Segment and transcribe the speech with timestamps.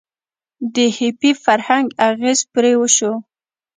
[0.73, 3.13] د هیپي فرهنګ اغیز پرې وشو.